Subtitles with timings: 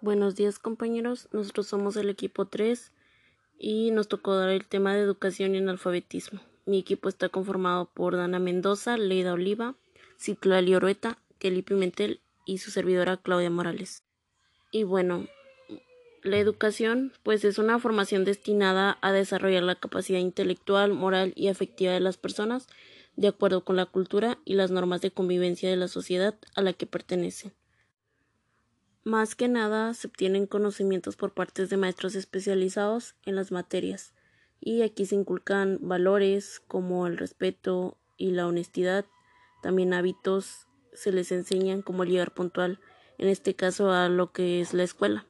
[0.00, 2.92] Buenos días compañeros, nosotros somos el equipo 3
[3.58, 6.38] y nos tocó dar el tema de educación y analfabetismo.
[6.66, 9.74] Mi equipo está conformado por Dana Mendoza, Leida Oliva,
[10.16, 14.04] Citlali Orueta, Kelly Pimentel y su servidora Claudia Morales.
[14.70, 15.26] Y bueno,
[16.22, 21.92] la educación pues es una formación destinada a desarrollar la capacidad intelectual, moral y afectiva
[21.92, 22.68] de las personas
[23.16, 26.72] de acuerdo con la cultura y las normas de convivencia de la sociedad a la
[26.72, 27.52] que pertenecen.
[29.08, 34.12] Más que nada se obtienen conocimientos por parte de maestros especializados en las materias
[34.60, 39.06] y aquí se inculcan valores como el respeto y la honestidad,
[39.62, 42.80] también hábitos se les enseñan como llegar puntual,
[43.16, 45.24] en este caso a lo que es la escuela.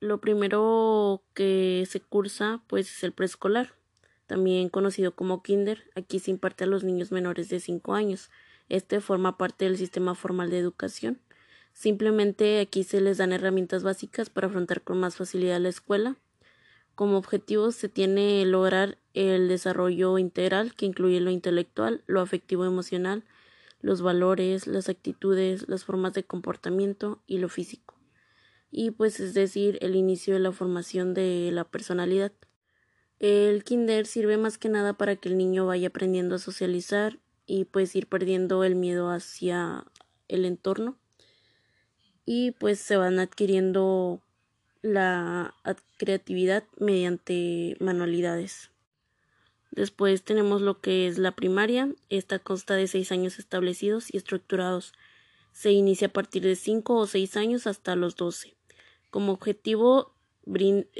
[0.00, 3.76] Lo primero que se cursa pues es el preescolar,
[4.26, 8.30] también conocido como kinder, aquí se imparte a los niños menores de 5 años.
[8.68, 11.20] Este forma parte del sistema formal de educación
[11.72, 16.16] Simplemente aquí se les dan herramientas básicas para afrontar con más facilidad la escuela.
[16.94, 23.24] Como objetivo se tiene lograr el desarrollo integral que incluye lo intelectual, lo afectivo emocional,
[23.80, 27.98] los valores, las actitudes, las formas de comportamiento y lo físico.
[28.70, 32.32] Y pues es decir, el inicio de la formación de la personalidad.
[33.18, 37.64] El kinder sirve más que nada para que el niño vaya aprendiendo a socializar y
[37.64, 39.84] pues ir perdiendo el miedo hacia
[40.28, 40.98] el entorno
[42.24, 44.20] y pues se van adquiriendo
[44.82, 45.54] la
[45.96, 48.70] creatividad mediante manualidades.
[49.70, 51.88] Después tenemos lo que es la primaria.
[52.10, 54.92] Esta consta de seis años establecidos y estructurados.
[55.52, 58.54] Se inicia a partir de cinco o seis años hasta los doce.
[59.10, 60.14] Como objetivo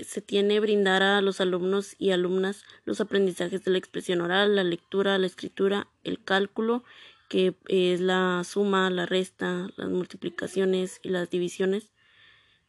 [0.03, 4.65] se tiene brindar a los alumnos y alumnas los aprendizajes de la expresión oral, la
[4.65, 6.85] lectura, la escritura, el cálculo
[7.33, 11.89] que es la suma, la resta, las multiplicaciones y las divisiones.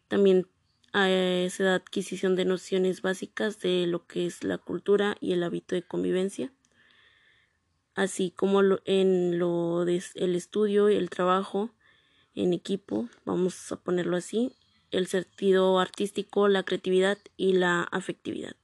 [0.07, 0.47] También
[0.93, 5.75] se da adquisición de nociones básicas de lo que es la cultura y el hábito
[5.75, 6.53] de convivencia,
[7.93, 11.71] así como en lo del el estudio y el trabajo
[12.33, 14.55] en equipo, vamos a ponerlo así,
[14.91, 18.55] el sentido artístico, la creatividad y la afectividad.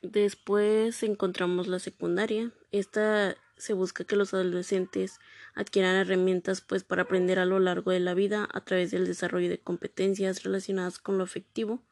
[0.00, 2.52] Después encontramos la secundaria.
[2.72, 5.18] Esta se busca que los adolescentes
[5.54, 9.48] adquieran herramientas pues para aprender a lo largo de la vida a través del desarrollo
[9.48, 11.82] de competencias relacionadas con lo afectivo,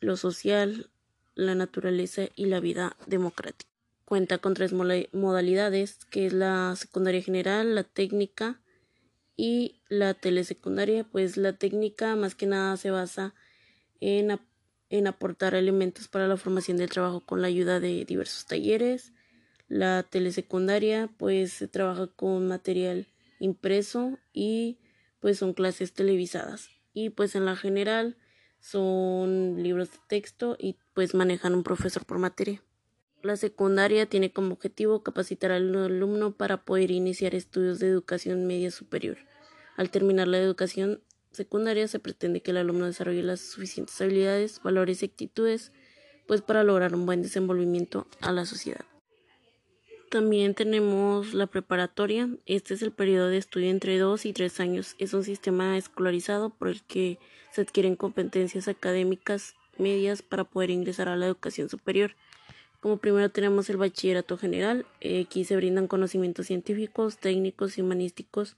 [0.00, 0.90] lo social,
[1.34, 3.70] la naturaleza y la vida democrática.
[4.04, 8.60] Cuenta con tres modalidades, que es la secundaria general, la técnica
[9.36, 13.34] y la telesecundaria, pues la técnica más que nada se basa
[14.00, 14.38] en,
[14.90, 19.13] en aportar elementos para la formación del trabajo con la ayuda de diversos talleres,
[19.74, 23.08] la telesecundaria pues se trabaja con material
[23.40, 24.78] impreso y
[25.18, 26.68] pues son clases televisadas.
[26.92, 28.16] Y pues en la general
[28.60, 32.62] son libros de texto y pues manejan un profesor por materia.
[33.24, 38.70] La secundaria tiene como objetivo capacitar al alumno para poder iniciar estudios de educación media
[38.70, 39.18] superior.
[39.76, 41.02] Al terminar la educación
[41.32, 45.72] secundaria se pretende que el alumno desarrolle las suficientes habilidades, valores y actitudes
[46.28, 48.84] pues para lograr un buen desenvolvimiento a la sociedad.
[50.14, 52.28] También tenemos la preparatoria.
[52.46, 54.94] Este es el periodo de estudio entre 2 y 3 años.
[55.00, 57.18] Es un sistema escolarizado por el que
[57.50, 62.14] se adquieren competencias académicas medias para poder ingresar a la educación superior.
[62.78, 64.86] Como primero tenemos el bachillerato general.
[64.98, 68.56] Aquí se brindan conocimientos científicos, técnicos y humanísticos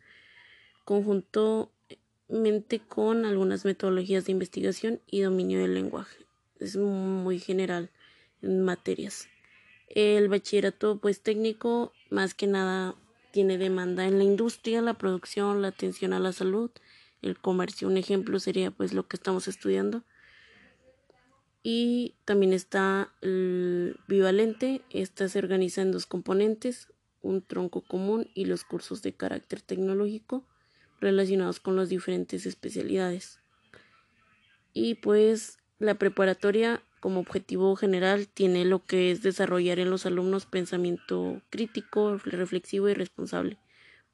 [0.85, 6.19] conjuntamente con algunas metodologías de investigación y dominio del lenguaje.
[6.61, 7.89] Es muy general
[8.43, 9.31] en materias.
[9.89, 12.95] El bachillerato pues técnico más que nada
[13.31, 16.71] tiene demanda en la industria, la producción, la atención a la salud,
[17.23, 17.89] el comercio.
[17.89, 20.03] Un ejemplo sería pues lo que estamos estudiando.
[21.63, 24.83] Y también está el bivalente.
[24.91, 26.89] Esta se organiza en dos componentes,
[27.23, 30.47] un tronco común y los cursos de carácter tecnológico
[31.01, 33.41] relacionados con las diferentes especialidades.
[34.73, 40.47] Y pues la preparatoria como objetivo general tiene lo que es desarrollar en los alumnos
[40.47, 43.59] pensamiento crítico, reflexivo y responsable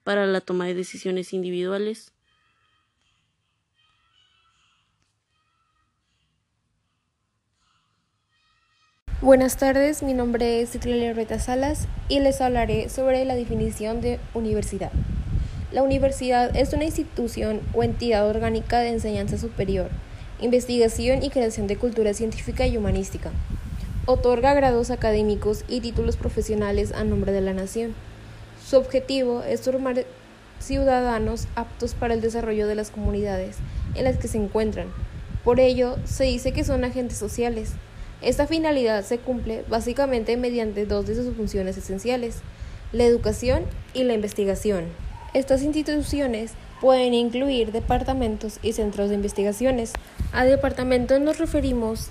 [0.04, 2.12] para la toma de decisiones individuales.
[9.20, 14.18] Buenas tardes, mi nombre es Citlalia Reta Salas y les hablaré sobre la definición de
[14.34, 14.90] universidad.
[15.70, 19.90] La universidad es una institución o entidad orgánica de enseñanza superior
[20.42, 23.30] investigación y creación de cultura científica y humanística.
[24.06, 27.94] Otorga grados académicos y títulos profesionales a nombre de la nación.
[28.64, 30.04] Su objetivo es formar
[30.58, 33.56] ciudadanos aptos para el desarrollo de las comunidades
[33.94, 34.88] en las que se encuentran,
[35.44, 37.72] Por ello, se dice que son agentes sociales.
[38.20, 42.36] Esta finalidad se cumple básicamente mediante dos de sus funciones esenciales,
[42.92, 44.84] la educación y la investigación.
[45.34, 46.52] Estas instituciones
[46.82, 49.92] pueden incluir departamentos y centros de investigaciones.
[50.32, 52.08] A departamentos nos referimos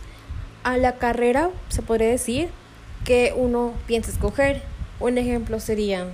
[0.64, 2.48] a la carrera, se podría decir,
[3.04, 4.62] que uno piensa escoger.
[5.02, 6.06] Un ejemplo sería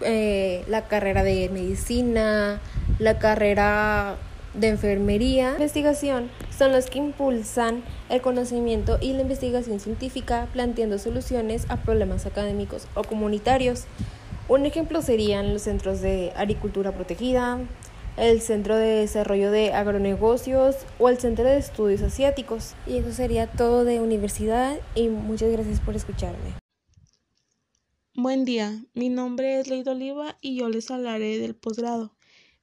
[0.00, 2.62] eh, la carrera de medicina,
[2.98, 4.16] la carrera
[4.54, 5.50] de enfermería.
[5.50, 12.24] Investigación son los que impulsan el conocimiento y la investigación científica planteando soluciones a problemas
[12.24, 13.84] académicos o comunitarios.
[14.48, 17.58] Un ejemplo serían los centros de agricultura protegida,
[18.16, 22.74] el Centro de Desarrollo de Agronegocios o el Centro de Estudios Asiáticos.
[22.86, 26.54] Y eso sería todo de universidad y muchas gracias por escucharme.
[28.14, 32.14] Buen día, mi nombre es Leida Oliva y yo les hablaré del posgrado.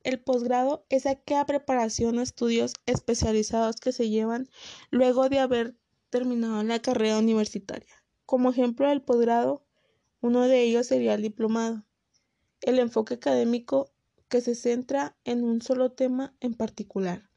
[0.03, 4.47] El posgrado es aquella preparación o estudios especializados que se llevan
[4.89, 5.75] luego de haber
[6.09, 7.94] terminado la carrera universitaria.
[8.25, 9.63] Como ejemplo del posgrado,
[10.23, 11.83] uno de ellos sería el diplomado.
[12.61, 13.91] El enfoque académico
[14.29, 17.29] que se centra en un solo tema en particular.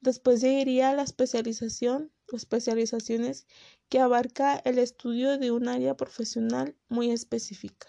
[0.00, 3.46] Después seguiría la especialización o especializaciones
[3.90, 7.88] que abarca el estudio de un área profesional muy específica.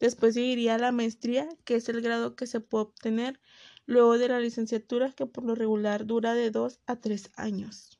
[0.00, 3.40] Después seguiría la maestría, que es el grado que se puede obtener
[3.86, 7.98] luego de la licenciatura, que por lo regular dura de dos a tres años.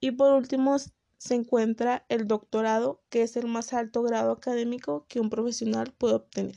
[0.00, 0.76] Y por último
[1.18, 6.14] se encuentra el doctorado, que es el más alto grado académico que un profesional puede
[6.14, 6.56] obtener.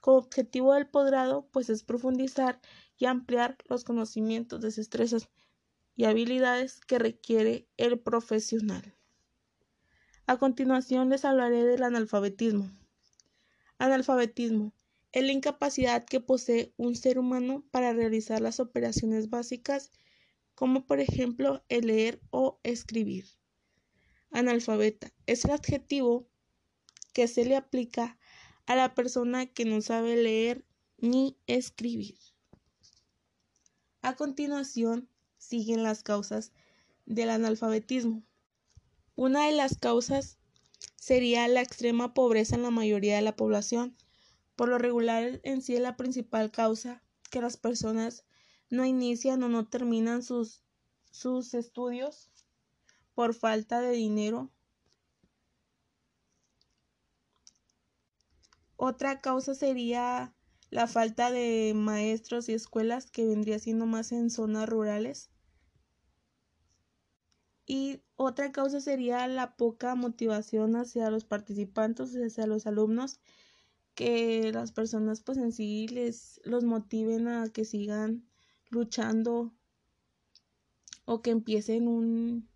[0.00, 2.60] Como objetivo del posgrado, pues es profundizar
[2.96, 5.28] y ampliar los conocimientos, destrezas
[5.94, 8.94] y habilidades que requiere el profesional.
[10.26, 12.70] A continuación les hablaré del analfabetismo.
[13.78, 14.72] Analfabetismo
[15.12, 19.90] es la incapacidad que posee un ser humano para realizar las operaciones básicas
[20.54, 23.39] como por ejemplo el leer o escribir.
[24.30, 26.28] Analfabeta es el adjetivo
[27.12, 28.18] que se le aplica
[28.66, 30.64] a la persona que no sabe leer
[30.98, 32.16] ni escribir.
[34.02, 36.52] A continuación siguen las causas
[37.06, 38.22] del analfabetismo.
[39.16, 40.38] Una de las causas
[40.96, 43.96] sería la extrema pobreza en la mayoría de la población.
[44.54, 48.24] Por lo regular en sí es la principal causa que las personas
[48.68, 50.62] no inician o no terminan sus,
[51.10, 52.30] sus estudios
[53.14, 54.50] por falta de dinero
[58.82, 60.34] Otra causa sería
[60.70, 65.28] la falta de maestros y escuelas que vendría siendo más en zonas rurales.
[67.66, 73.20] Y otra causa sería la poca motivación hacia los participantes, hacia los alumnos,
[73.94, 78.26] que las personas pues en sí les los motiven a que sigan
[78.70, 79.52] luchando
[81.04, 82.48] o que empiecen un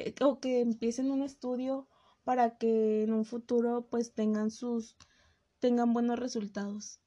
[0.00, 1.86] eh, o que empiecen un estudio
[2.24, 4.96] para que en un futuro pues tengan sus
[5.58, 7.00] tengan buenos resultados.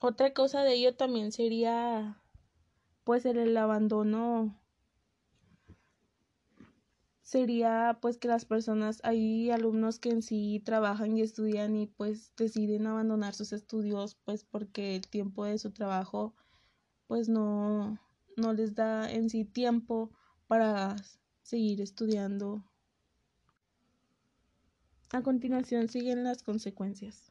[0.00, 2.22] Otra cosa de ello también sería
[3.04, 4.56] pues el, abandono
[7.22, 12.32] sería pues que las personas, hay alumnos que en sí trabajan y estudian y pues
[12.36, 16.34] deciden abandonar sus estudios pues porque el tiempo de su trabajo
[17.08, 17.98] pues no,
[18.36, 20.10] no les da en sí tiempo
[20.50, 20.96] para
[21.42, 22.60] seguir estudiando
[25.12, 27.30] a continuación siguen las consecuencias.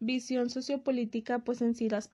[0.00, 2.10] Visión sociopolítica, pues en sí las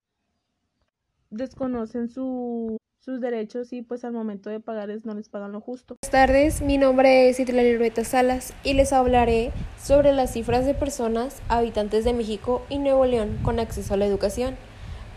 [1.30, 5.96] desconocen sus derechos y pues al momento de pagarles no les pagan lo justo.
[6.02, 10.74] Buenas tardes, mi nombre es Itlali Rueta Salas y les hablaré sobre las cifras de
[10.74, 14.54] personas habitantes de México y Nuevo León con acceso a la educación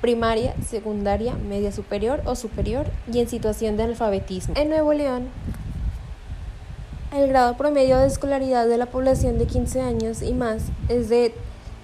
[0.01, 4.53] primaria, secundaria, media superior o superior y en situación de alfabetismo.
[4.57, 5.29] En Nuevo León
[7.13, 11.33] el grado promedio de escolaridad de la población de 15 años y más es de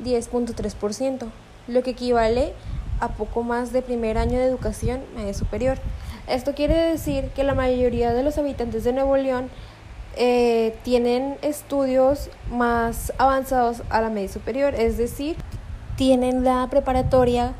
[0.03, 1.27] 10.3%,
[1.67, 2.53] lo que equivale
[2.99, 5.77] a poco más de primer año de educación media superior.
[6.27, 9.49] Esto quiere decir que la mayoría de los habitantes de Nuevo León
[10.15, 15.37] eh, tienen estudios más avanzados a la media superior, es decir,
[15.95, 17.53] tienen la preparatoria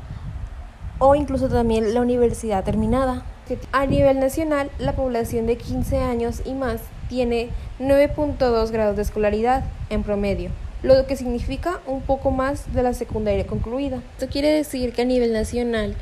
[1.06, 3.26] o incluso también la universidad terminada.
[3.72, 6.80] A nivel nacional, la población de 15 años y más
[7.10, 10.50] tiene 9.2 grados de escolaridad en promedio,
[10.82, 14.00] lo que significa un poco más de la secundaria concluida.
[14.12, 15.94] Esto quiere decir que a nivel nacional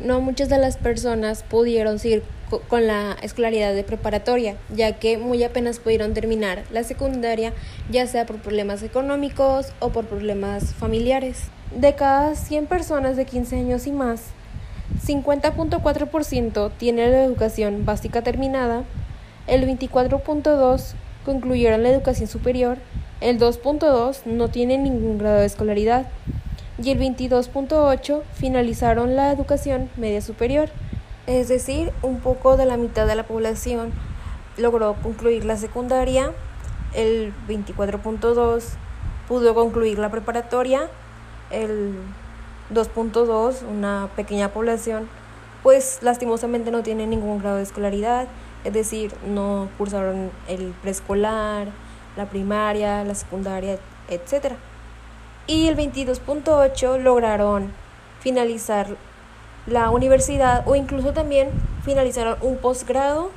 [0.00, 2.22] no muchas de las personas pudieron seguir
[2.68, 7.52] con la escolaridad de preparatoria, ya que muy apenas pudieron terminar la secundaria,
[7.90, 11.48] ya sea por problemas económicos o por problemas familiares.
[11.74, 14.22] De cada 100 personas de 15 años y más,
[15.04, 18.84] 50.4% tiene la educación básica terminada,
[19.46, 22.78] el 24.2% concluyeron la educación superior,
[23.20, 26.06] el 2.2% no tiene ningún grado de escolaridad
[26.82, 30.70] y el 22.8% finalizaron la educación media superior,
[31.26, 33.92] es decir, un poco de la mitad de la población
[34.56, 36.32] logró concluir la secundaria,
[36.94, 38.62] el 24.2%
[39.26, 40.88] pudo concluir la preparatoria,
[41.50, 41.94] el
[42.72, 45.08] 2.2, una pequeña población,
[45.62, 48.26] pues lastimosamente no tiene ningún grado de escolaridad,
[48.64, 51.68] es decir, no cursaron el preescolar,
[52.16, 54.54] la primaria, la secundaria, etc.
[55.46, 57.72] Y el 22.8 lograron
[58.20, 58.96] finalizar
[59.66, 61.50] la universidad o incluso también
[61.84, 63.30] finalizaron un posgrado.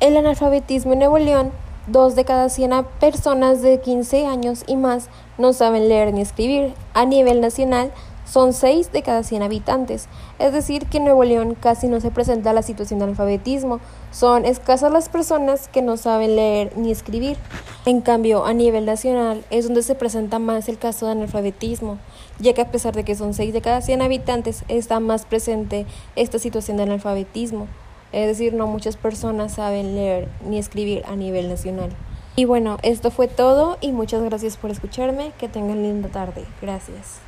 [0.00, 1.52] El analfabetismo en Nuevo León,
[1.86, 6.74] dos de cada 100 personas de 15 años y más no saben leer ni escribir.
[6.94, 7.90] A nivel nacional,
[8.28, 10.06] son 6 de cada 100 habitantes,
[10.38, 13.80] es decir, que en Nuevo León casi no se presenta la situación de analfabetismo,
[14.10, 17.38] son escasas las personas que no saben leer ni escribir.
[17.86, 21.98] En cambio, a nivel nacional es donde se presenta más el caso de analfabetismo,
[22.38, 25.86] ya que a pesar de que son 6 de cada 100 habitantes, está más presente
[26.14, 27.66] esta situación de analfabetismo,
[28.12, 31.90] es decir, no muchas personas saben leer ni escribir a nivel nacional.
[32.36, 37.27] Y bueno, esto fue todo y muchas gracias por escucharme, que tengan linda tarde, gracias.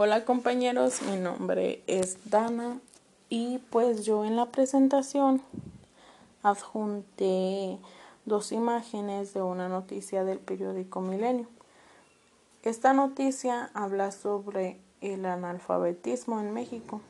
[0.00, 2.78] Hola compañeros, mi nombre es Dana
[3.28, 5.42] y pues yo en la presentación
[6.44, 7.80] adjunté
[8.24, 11.48] dos imágenes de una noticia del periódico Milenio.
[12.62, 17.00] Esta noticia habla sobre el analfabetismo en México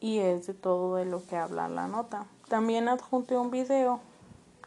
[0.00, 2.26] y es de todo de lo que habla la nota.
[2.48, 4.00] También adjunté un video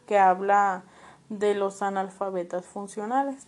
[0.08, 0.84] que habla
[1.30, 3.48] de los analfabetas funcionales.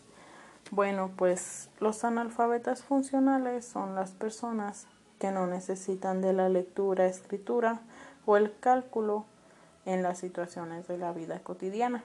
[0.72, 4.88] Bueno, pues los analfabetas funcionales son las personas
[5.20, 7.82] que no necesitan de la lectura, escritura
[8.25, 9.25] o el cálculo
[9.86, 12.04] en las situaciones de la vida cotidiana.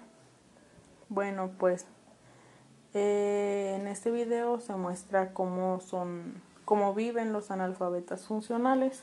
[1.09, 1.87] Bueno, pues
[2.93, 9.03] eh, en este video se muestra cómo son, cómo viven los analfabetas funcionales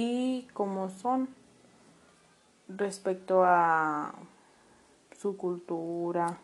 [0.00, 1.28] y cómo son
[2.68, 4.14] respecto a
[5.20, 6.38] su cultura.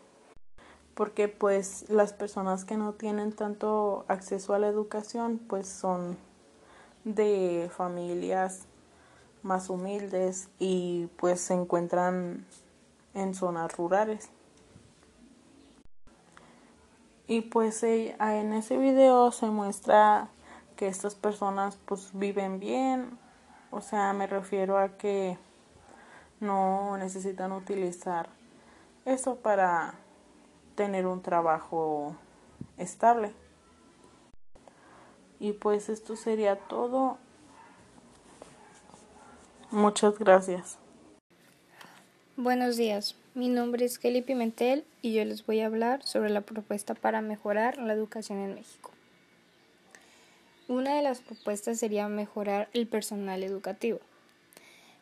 [0.93, 6.17] Porque pues las personas que no tienen tanto acceso a la educación pues son
[7.05, 8.65] de familias
[9.41, 12.45] más humildes y pues se encuentran
[13.13, 14.31] en zonas rurales.
[17.25, 20.27] Y pues eh, en ese video se muestra
[20.75, 23.23] que estas personas pues viven bien
[23.75, 25.37] o sea, me refiero a que
[26.39, 28.29] no necesitan utilizar
[29.03, 29.95] eso para
[30.75, 32.15] tener un trabajo
[32.77, 33.33] estable.
[35.41, 37.17] Y pues esto sería todo.
[39.71, 40.77] Muchas gracias.
[42.37, 46.41] Buenos días, mi nombre es Kelly Pimentel y yo les voy a hablar sobre la
[46.41, 48.94] propuesta para mejorar la educación en México.
[50.67, 53.99] Una de las propuestas sería mejorar el personal educativo.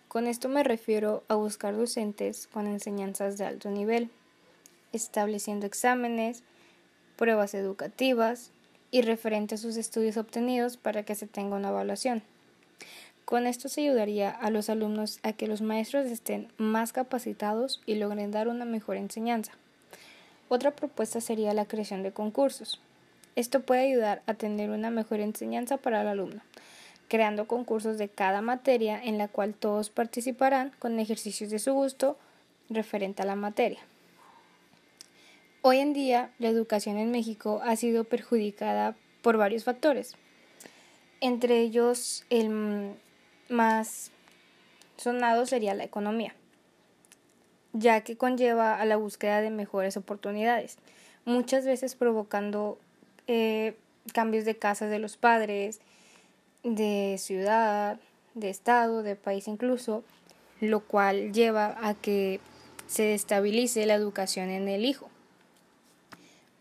[0.09, 4.09] Con esto me refiero a buscar docentes con enseñanzas de alto nivel,
[4.91, 6.43] estableciendo exámenes,
[7.15, 8.51] pruebas educativas
[8.91, 12.23] y referente a sus estudios obtenidos para que se tenga una evaluación.
[13.23, 17.95] Con esto se ayudaría a los alumnos a que los maestros estén más capacitados y
[17.95, 19.53] logren dar una mejor enseñanza.
[20.49, 22.81] Otra propuesta sería la creación de concursos.
[23.35, 26.41] Esto puede ayudar a tener una mejor enseñanza para el alumno,
[27.07, 32.17] creando concursos de cada materia en la cual todos participarán con ejercicios de su gusto
[32.69, 33.79] referente a la materia.
[35.61, 40.15] Hoy en día, la educación en México ha sido perjudicada por varios factores.
[41.21, 42.95] Entre ellos, el
[43.49, 44.11] más
[44.97, 46.35] sonado sería la economía,
[47.71, 50.77] ya que conlleva a la búsqueda de mejores oportunidades,
[51.25, 52.77] muchas veces provocando
[53.27, 53.75] eh,
[54.13, 55.79] cambios de casas de los padres,
[56.63, 57.99] de ciudad,
[58.33, 60.03] de estado, de país incluso,
[60.59, 62.39] lo cual lleva a que
[62.87, 65.09] se destabilice la educación en el hijo.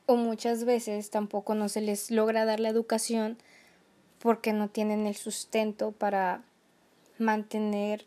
[0.06, 3.38] O muchas veces tampoco no se les logra dar la educación
[4.18, 6.42] porque no tienen el sustento para
[7.18, 8.06] mantener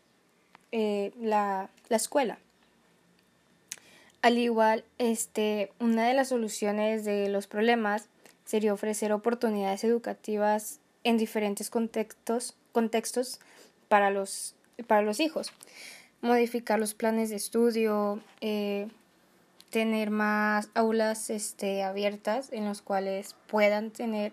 [0.72, 2.38] eh, la, la escuela.
[4.22, 8.08] Al igual, este, una de las soluciones de los problemas
[8.46, 13.40] sería ofrecer oportunidades educativas en diferentes contextos, contextos
[13.88, 14.54] para, los,
[14.86, 15.52] para los hijos.
[16.22, 18.88] Modificar los planes de estudio, eh,
[19.70, 24.32] tener más aulas este, abiertas en las cuales puedan tener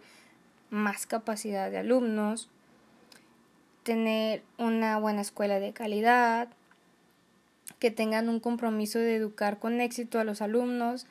[0.69, 2.49] más capacidad de alumnos,
[3.83, 6.47] tener una buena escuela de calidad,
[7.79, 11.05] que tengan un compromiso de educar con éxito a los alumnos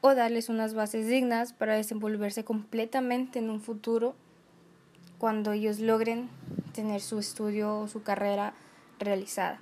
[0.00, 4.14] o darles unas bases dignas para desenvolverse completamente en un futuro
[5.18, 6.28] cuando ellos logren
[6.72, 8.54] tener su estudio o su carrera
[8.98, 9.60] realizada.